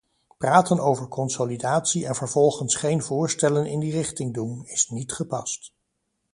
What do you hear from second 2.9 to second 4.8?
voorstellen in die richting doen,